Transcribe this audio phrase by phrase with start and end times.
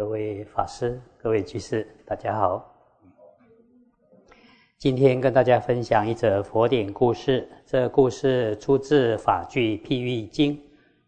[0.00, 2.74] 各位法师、各位居士，大家好。
[4.78, 7.46] 今天跟大家分享一则佛典故事。
[7.66, 10.56] 这故事出自《法句譬喻经》，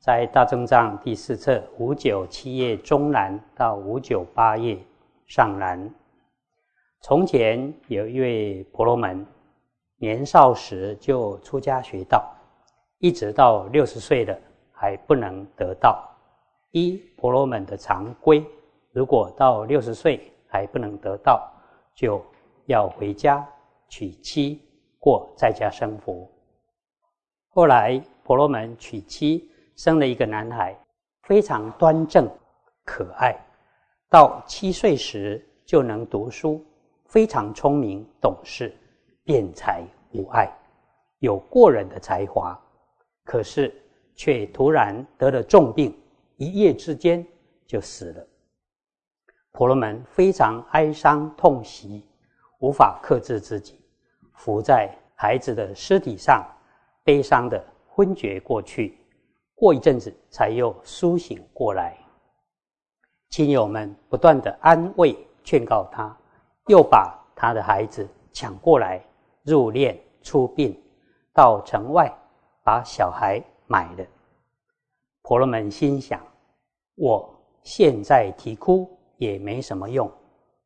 [0.00, 4.76] 在大正藏第四册五九七页中南到五九八页
[5.24, 5.88] 上南。
[7.00, 9.24] 从前有一位婆罗门，
[9.98, 12.28] 年少时就出家学道，
[12.98, 14.36] 一直到六十岁了
[14.72, 16.04] 还不能得道。
[16.72, 18.44] 依婆罗门的常规。
[18.92, 21.48] 如果到六十岁还不能得到，
[21.94, 22.20] 就
[22.66, 23.46] 要回家
[23.88, 24.60] 娶妻
[24.98, 26.28] 过在家生活。
[27.50, 30.76] 后来婆罗门娶妻，生了一个男孩，
[31.22, 32.28] 非常端正
[32.84, 33.36] 可爱。
[34.08, 36.64] 到七岁时就能读书，
[37.06, 38.76] 非常聪明懂事，
[39.22, 40.52] 辩才无碍，
[41.20, 42.60] 有过人的才华。
[43.24, 43.72] 可是
[44.16, 45.96] 却突然得了重病，
[46.36, 47.24] 一夜之间
[47.66, 48.26] 就死了。
[49.52, 52.06] 婆罗门非常哀伤痛惜，
[52.60, 53.80] 无法克制自己，
[54.34, 56.46] 伏在孩子的尸体上，
[57.04, 58.96] 悲伤的昏厥过去。
[59.54, 61.96] 过一阵子，才又苏醒过来。
[63.28, 66.16] 亲友们不断的安慰劝告他，
[66.68, 69.04] 又把他的孩子抢过来
[69.42, 70.80] 入殓出殡，
[71.34, 72.10] 到城外
[72.64, 74.06] 把小孩埋了。
[75.22, 76.18] 婆罗门心想：
[76.94, 77.28] 我
[77.62, 78.88] 现在啼哭。
[79.20, 80.10] 也没什么用，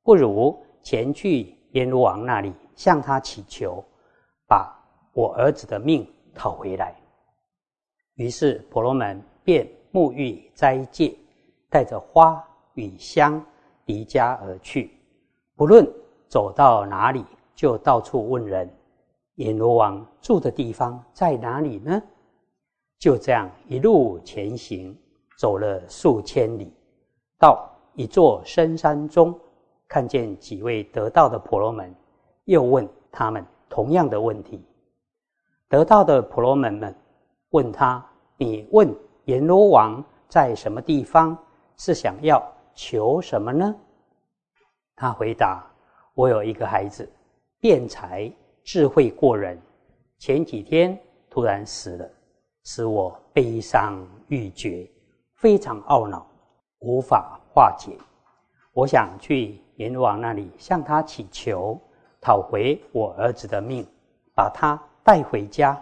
[0.05, 3.83] 不如前去阎罗王那里向他祈求，
[4.47, 4.73] 把
[5.13, 6.95] 我儿子的命讨回来。
[8.15, 11.13] 于是婆罗门便沐浴斋戒，
[11.69, 12.41] 带着花
[12.75, 13.45] 与香
[13.87, 14.93] 离家而去。
[15.57, 15.85] 不论
[16.29, 17.25] 走到哪里，
[17.57, 18.73] 就到处问人：
[19.35, 22.01] 阎罗王住的地方在哪里呢？
[23.01, 24.97] 就这样一路前行，
[25.37, 26.73] 走了数千里，
[27.37, 27.69] 到。
[27.95, 29.39] 一座深山中，
[29.87, 31.95] 看见几位得道的婆罗门，
[32.45, 34.64] 又问他们同样的问题。
[35.69, 36.95] 得道的婆罗门们
[37.51, 38.05] 问他
[38.36, 38.92] ：“你问
[39.27, 41.36] 阎罗王在什么地方？
[41.77, 42.42] 是想要
[42.74, 43.74] 求什么呢？”
[44.96, 45.64] 他回答
[46.14, 47.08] ：“我有一个孩子，
[47.61, 48.30] 辩才
[48.64, 49.61] 智慧过人，
[50.19, 50.98] 前几天
[51.30, 52.11] 突然死了，
[52.64, 54.90] 使我悲伤欲绝，
[55.35, 56.27] 非常懊恼，
[56.80, 57.97] 无法。”化解，
[58.73, 61.81] 我想去阎罗王那里向他祈求，
[62.20, 63.87] 讨回我儿子的命，
[64.35, 65.81] 把他带回家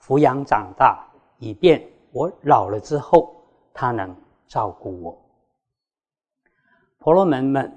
[0.00, 1.04] 抚养长大，
[1.38, 3.34] 以便我老了之后
[3.74, 4.14] 他能
[4.46, 5.18] 照顾我。
[7.00, 7.76] 婆罗门们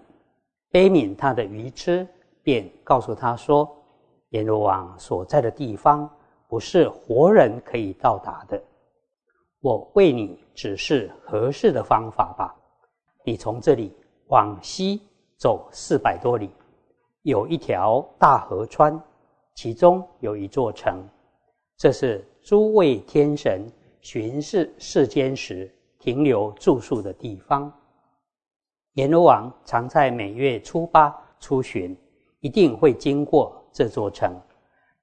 [0.70, 2.08] 悲悯他的愚痴，
[2.44, 3.68] 便告诉他说
[4.30, 6.08] ：“阎罗王所在的地方
[6.48, 8.62] 不是活人可以到达的，
[9.60, 12.56] 我为你指示合适的方法吧。”
[13.24, 13.92] 你从这里
[14.28, 15.02] 往西
[15.38, 16.50] 走四百多里，
[17.22, 19.02] 有一条大河川，
[19.56, 21.08] 其中有一座城，
[21.78, 23.66] 这是诸位天神
[24.02, 27.72] 巡视世间时停留住宿的地方。
[28.96, 31.98] 阎罗王常在每月初八出巡，
[32.42, 34.38] 一定会经过这座城。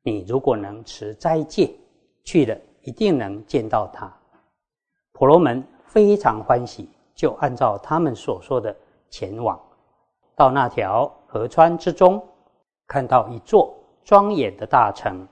[0.03, 1.71] 你如果能持斋戒，
[2.23, 4.15] 去了一定能见到他。
[5.13, 6.89] 婆罗门非常欢喜。
[7.15, 8.75] 就按照他们所说的
[9.11, 9.61] 前往，
[10.35, 12.23] 到那条河川之中，
[12.87, 15.27] 看到一座庄严的大城，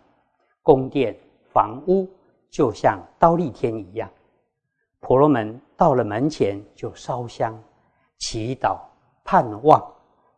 [0.62, 1.18] 宫殿、
[1.50, 2.06] 房屋
[2.50, 4.10] 就像刀立天一样。
[5.00, 7.58] 婆罗门到了门前，就烧香、
[8.18, 8.78] 祈祷、
[9.24, 9.82] 盼望、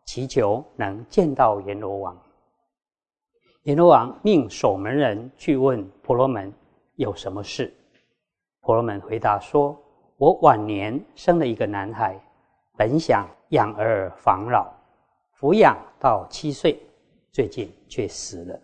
[0.05, 2.17] 祈求能见到阎罗王。
[3.63, 6.53] 阎罗王命守门人去问婆罗门
[6.95, 7.73] 有什么事。
[8.61, 9.77] 婆罗门回答说。
[10.21, 12.15] 我晚年生了一个男孩，
[12.77, 14.71] 本想养儿防老，
[15.35, 16.79] 抚养到七岁，
[17.31, 18.59] 最近却死了。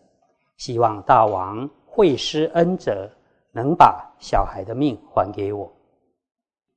[0.57, 3.09] 希望大王惠施恩泽，
[3.51, 5.67] 能把小孩的命还给我。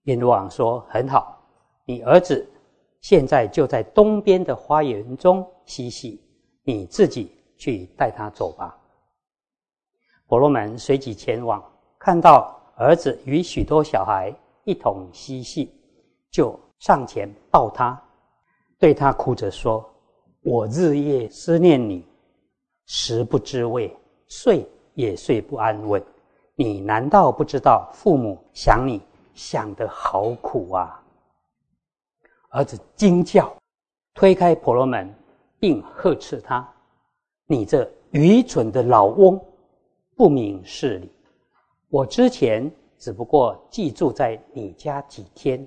[0.04, 1.38] 阎罗王说：“很好，
[1.84, 2.50] 你儿子
[3.02, 6.18] 现在就在东边的花园中嬉戏，
[6.62, 8.74] 你自己去带他走吧。”
[10.26, 11.62] 婆罗门随即前往，
[11.98, 14.34] 看到儿子与许多小孩。
[14.64, 15.72] 一同嬉戏，
[16.30, 18.00] 就上前抱他，
[18.78, 19.84] 对他哭着说
[20.42, 22.06] ：“我日夜思念你，
[22.86, 23.94] 食不知味，
[24.26, 26.02] 睡也睡不安稳。
[26.54, 29.00] 你难道不知道父母想你
[29.34, 31.02] 想得好苦啊？”
[32.50, 33.52] 儿子惊叫，
[34.14, 35.14] 推开婆罗门，
[35.58, 36.68] 并呵斥他
[37.46, 39.40] ：“你这愚蠢的老翁，
[40.16, 41.10] 不明事理！
[41.88, 45.66] 我之前……”只不过寄住在你家几天，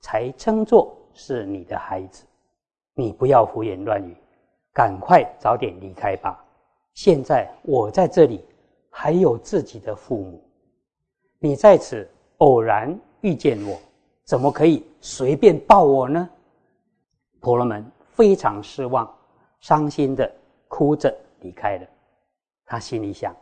[0.00, 2.26] 才称作是你的孩子，
[2.92, 4.14] 你不要胡言乱语，
[4.70, 6.44] 赶快早点离开吧。
[6.92, 8.44] 现在我在这里，
[8.90, 10.42] 还有自己的父母，
[11.38, 13.78] 你在此偶然遇见我，
[14.24, 16.28] 怎么可以随便抱我呢？
[17.40, 19.10] 婆罗门非常失望，
[19.60, 20.30] 伤心的
[20.68, 21.86] 哭着离开了。
[22.66, 23.34] 他心里想：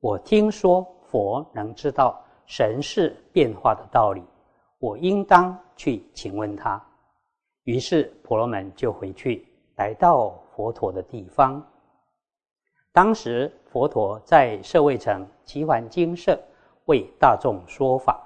[0.00, 4.22] 我听说佛能知道神事变化的道理，
[4.78, 6.82] 我应当去请问他。
[7.64, 9.46] 于是婆罗门就回去，
[9.76, 11.64] 来到佛陀的地方。
[12.92, 16.38] 当时佛陀在舍卫城奇环精舍
[16.86, 18.22] 为大众说法，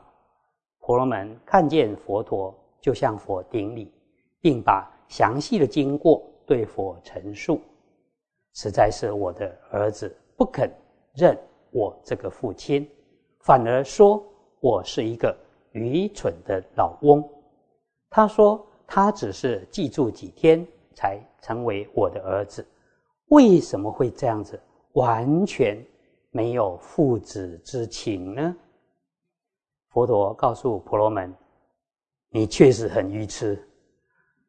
[0.81, 3.93] 婆罗门看见佛陀，就向佛顶礼，
[4.41, 7.61] 并把详细的经过对佛陈述。
[8.55, 10.69] 实在是我的儿子不肯
[11.15, 11.39] 认
[11.71, 12.91] 我这个父亲，
[13.47, 14.21] 反而说
[14.59, 15.33] 我是一个
[15.71, 17.25] 愚蠢的老翁。
[18.11, 20.67] 他说他只是记住几天
[20.97, 22.67] 才成为我的儿子。
[23.29, 24.61] 为什么会这样子？
[24.95, 25.81] 完全
[26.33, 28.57] 没有父子之情呢？
[29.91, 31.33] 佛陀告诉婆罗门
[32.31, 33.57] ：“你确实很愚痴。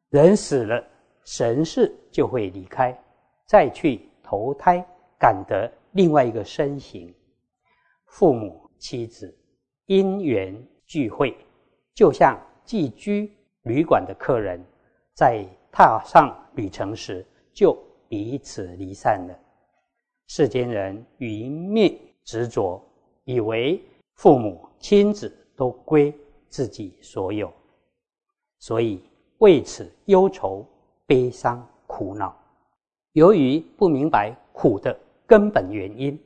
[0.09, 0.83] 人死了，
[1.23, 2.99] 神识就会离开，
[3.45, 4.83] 再去投胎，
[5.19, 7.13] 感得另外一个身形。
[8.07, 9.35] 父母、妻子
[9.85, 11.35] 因缘聚会，
[11.93, 13.31] 就像寄居
[13.63, 14.63] 旅馆的客人，
[15.13, 17.25] 在踏上旅程时。”
[17.57, 17.75] 就
[18.07, 19.35] 彼此离散了。
[20.27, 22.79] 世间人愚昧执着，
[23.23, 23.81] 以为
[24.13, 26.13] 父母亲子都归
[26.49, 27.51] 自己所有，
[28.59, 29.01] 所以
[29.39, 30.63] 为此忧愁、
[31.07, 32.37] 悲伤、苦恼。
[33.13, 34.95] 由于不明白苦的
[35.25, 36.23] 根本原因，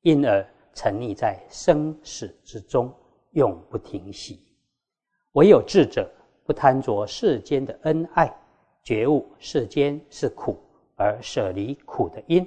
[0.00, 2.92] 因而沉溺在生死之中，
[3.32, 4.40] 永不停息。
[5.32, 6.10] 唯有智者
[6.44, 8.34] 不贪着世间的恩爱，
[8.82, 10.58] 觉悟世间是苦。
[10.94, 12.46] 而舍离苦的因，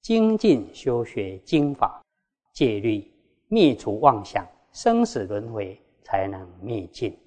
[0.00, 2.02] 精进修学经法，
[2.54, 3.12] 戒律
[3.48, 7.18] 灭除妄想，生死轮回才能灭尽。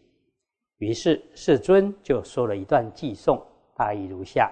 [0.77, 3.39] 于是世尊就说了一段偈颂，
[3.75, 4.51] 大意如下：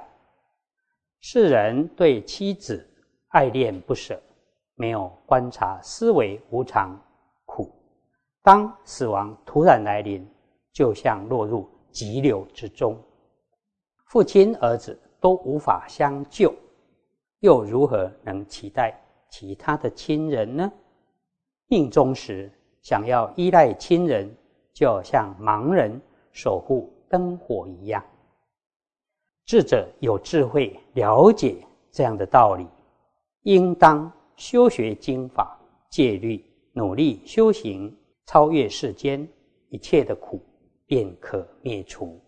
[1.22, 2.88] 世人对妻子
[3.30, 4.22] 爱恋不舍，
[4.76, 6.96] 没有观察思维无常
[7.46, 7.74] 苦，
[8.44, 10.26] 当死亡突然来临，
[10.72, 12.96] 就像落入急流之中。
[14.06, 14.98] 父亲儿子。
[15.22, 16.54] 都无法相救，
[17.40, 18.96] 又如何能期待
[19.28, 20.72] 其他的亲人呢？
[21.66, 22.52] 命中时
[22.84, 24.32] 想要依赖亲人，
[24.72, 26.00] 就像盲人
[26.32, 28.06] 守护灯火一样。
[29.48, 32.68] 智者有智慧，了解这样的道理，
[33.42, 35.60] 应当修学经法、
[35.90, 36.44] 戒律，
[36.74, 37.96] 努力修行，
[38.26, 39.28] 超越世间
[39.70, 40.42] 一切的苦，
[40.86, 42.22] 便可灭除。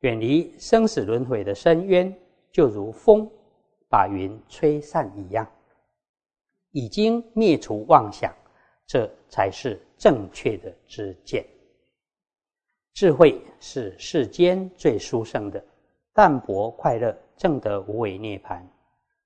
[0.00, 2.14] 远离生死轮回的深渊，
[2.52, 3.30] 就如风
[3.88, 5.50] 把云吹散一样，
[6.72, 8.34] 已经灭除妄想，
[8.86, 11.44] 这才是正确的知见。
[12.92, 15.64] 智慧是世间最殊胜的，
[16.12, 18.62] 淡泊快乐，正得无为涅槃。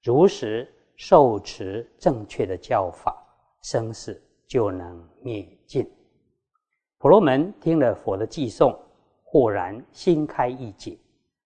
[0.02, 0.66] 如实
[0.98, 3.16] 受持正确的教法，
[3.62, 5.88] 生死就能灭尽。
[6.98, 8.78] 婆罗门听了佛的偈颂。
[9.30, 10.98] 豁然心开意解，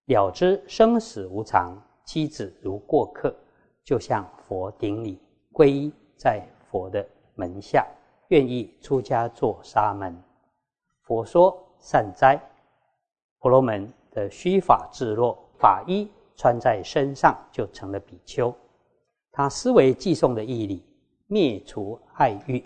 [0.06, 3.34] 了知生死无常，妻子如过客，
[3.82, 5.20] 就向佛顶礼，
[5.52, 7.84] 皈依在佛的门下，
[8.28, 10.16] 愿意出家做沙门。
[11.02, 12.40] 佛说善哉，
[13.40, 18.54] 婆罗门的须法自落，法衣穿在身上，就成了比丘。
[19.32, 20.84] 他思维寄送的毅力，
[21.26, 22.62] 灭除爱欲，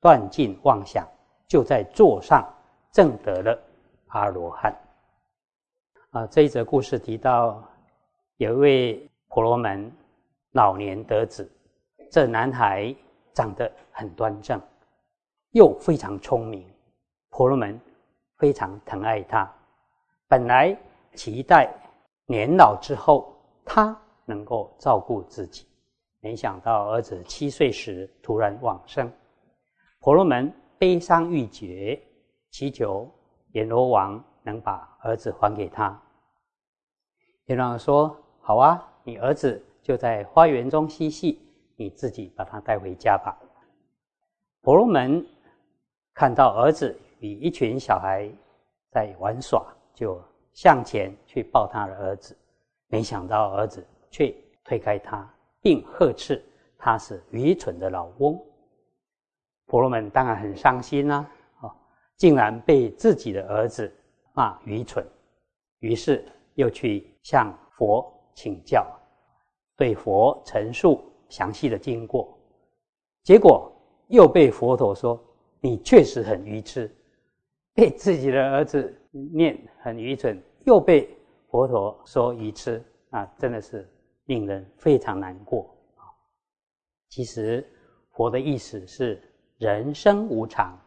[0.00, 1.06] 断尽妄想，
[1.46, 2.42] 就在座上
[2.90, 3.56] 证得了。
[4.06, 4.74] 阿罗汉
[6.12, 7.62] 啊，这一则故事提到
[8.38, 9.92] 有一位婆罗门
[10.52, 11.46] 老年得子，
[12.10, 12.94] 这男孩
[13.34, 14.58] 长得很端正，
[15.50, 16.66] 又非常聪明，
[17.28, 17.78] 婆罗门
[18.38, 19.46] 非常疼爱他。
[20.26, 20.74] 本来
[21.12, 21.70] 期待
[22.24, 25.67] 年老之后他能够照顾自己，
[26.20, 29.10] 没想到儿子七岁时突然往生，
[30.00, 32.00] 婆罗门悲伤欲绝，
[32.50, 33.10] 祈求。
[33.52, 35.98] 阎罗王能把儿子还给他。
[37.46, 41.40] 阎罗王说：“好啊，你儿子就在花园中嬉戏，
[41.76, 43.34] 你自己把他带回家吧。”
[44.60, 45.26] 婆罗门
[46.12, 48.30] 看到儿子与一群小孩
[48.90, 50.22] 在玩耍，就
[50.52, 52.36] 向前去抱他的儿子，
[52.88, 54.32] 没想到儿子却
[54.62, 55.26] 推开他，
[55.68, 56.42] 并呵斥
[56.78, 58.42] 他是愚蠢的老翁。
[59.66, 61.28] 婆罗门当然很伤心啊。
[62.16, 63.92] 竟然被自己的儿子
[64.32, 65.06] 骂愚蠢，
[65.78, 68.84] 于是又去向佛请教，
[69.76, 72.36] 对佛陈述详细的经过，
[73.22, 73.70] 结果
[74.08, 75.22] 又被佛陀说
[75.62, 76.92] ：“你确实很愚痴。”
[77.72, 81.16] 被自己的儿子念很愚蠢，又被
[81.50, 83.88] 佛陀说愚痴，啊，真的是
[84.28, 86.04] 令人非常难过啊！
[87.08, 87.66] 其实
[88.10, 89.20] 佛的意思是：
[89.56, 90.78] 人生无常，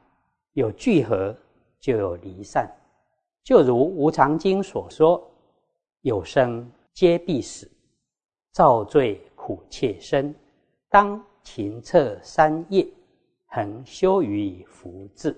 [0.54, 1.36] 有聚合
[1.80, 2.72] 就有离散，
[3.44, 5.28] 就如《无常经》所说
[6.02, 7.70] ：“有生皆必死，
[8.52, 10.36] 造罪苦切身，
[10.88, 12.88] 当勤策三业，
[13.48, 15.36] 恒修于福智。”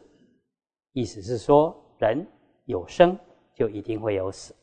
[0.91, 2.27] 意思是说，人
[2.65, 3.17] 有生
[3.55, 4.53] 就一定会有死。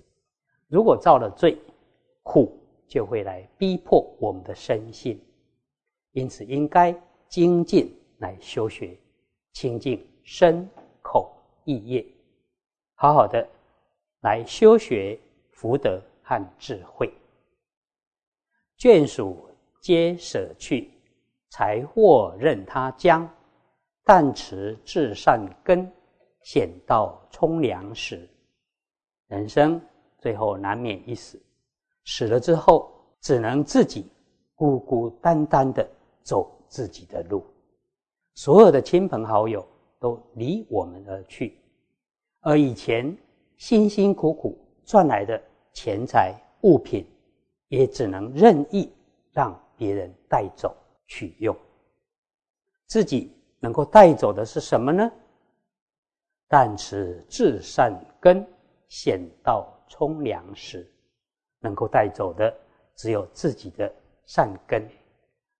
[0.69, 1.59] 如果造了罪，
[2.23, 2.60] 苦
[2.91, 5.19] 就会来逼迫我们的身心。
[6.11, 6.95] 因此，应该
[7.29, 8.99] 精进来修学，
[9.53, 10.69] 清净身
[11.01, 11.33] 口
[11.65, 12.05] 意业，
[12.97, 13.49] 好好的
[14.23, 15.19] 来修学
[15.53, 17.11] 福德和智慧。
[18.77, 19.49] 眷属
[19.81, 20.91] 皆舍去，
[21.51, 23.27] 财货任他将，
[24.05, 25.91] 但持至善根。
[26.43, 28.27] 险到冲凉时，
[29.27, 29.79] 人生
[30.19, 31.39] 最后难免一死。
[32.13, 32.91] 死了之后，
[33.21, 34.11] 只能自己
[34.57, 35.89] 孤孤单单的
[36.25, 37.47] 走自己的路，
[38.35, 39.65] 所有的亲朋好友
[40.01, 41.57] 都离我们而去，
[42.41, 43.17] 而以前
[43.59, 45.41] 辛辛苦苦赚来的
[45.73, 47.07] 钱财物品，
[47.69, 48.93] 也只能任意
[49.31, 50.77] 让别人带走
[51.07, 51.57] 取用。
[52.89, 55.09] 自己能够带走的是什么呢？
[56.49, 58.45] 但持至善根，
[58.89, 60.90] 险到冲凉时，
[61.61, 62.55] 能够带走的
[62.97, 63.93] 只有自己的
[64.27, 64.87] 善根，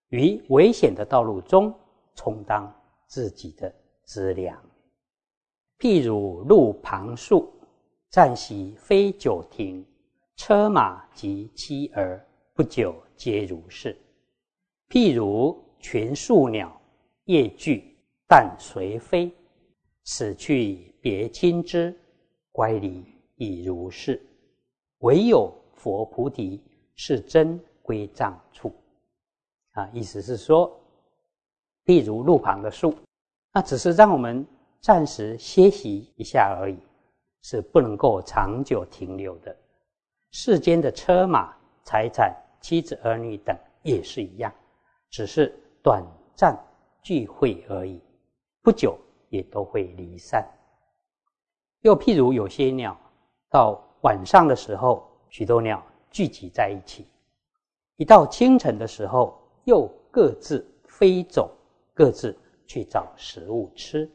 [0.09, 1.73] 于危险的道路中
[2.15, 2.71] 充当
[3.07, 4.61] 自己的资粮。
[5.79, 7.51] 譬如路旁树，
[8.09, 9.85] 暂息非久停，
[10.35, 13.97] 车马及妻儿，不久皆如是。
[14.89, 16.79] 譬如群树鸟，
[17.25, 19.31] 夜聚，但随飞。
[20.03, 21.95] 死去别亲之，
[22.51, 23.05] 乖离
[23.35, 24.21] 亦如是。
[24.99, 26.61] 唯有佛菩提
[26.95, 28.71] 是真归藏处。
[29.71, 30.71] 啊，意思是说，
[31.85, 32.95] 譬如路旁的树，
[33.51, 34.45] 那只是让我们
[34.79, 36.77] 暂时歇息一下而已，
[37.41, 39.55] 是不能够长久停留的。
[40.31, 41.51] 世间的车马
[41.83, 44.53] 财产、妻子儿女等也是一样，
[45.09, 46.55] 只是短暂
[47.01, 47.99] 聚会而已，
[48.61, 48.95] 不久。
[49.31, 50.45] 也都会离散。
[51.83, 52.99] 又譬如有些鸟，
[53.49, 57.05] 到晚上的时候，许多鸟聚集在一起；
[57.95, 61.49] 一到清晨的时候，又各自飞走，
[61.93, 64.11] 各自去找食物吃。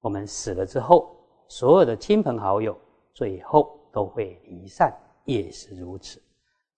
[0.00, 2.76] 我们死了之后，所有的亲朋好友
[3.14, 4.92] 最后都会离散，
[5.24, 6.20] 也是如此。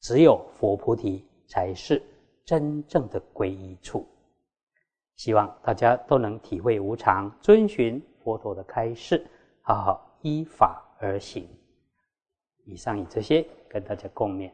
[0.00, 2.02] 只有佛菩提才是
[2.44, 4.06] 真正的皈依处。
[5.16, 9.26] 希望大家都能体会无常，遵循佛陀的开示，
[9.62, 11.48] 好好依法而行。
[12.70, 14.50] 以上以这些跟大家共勉。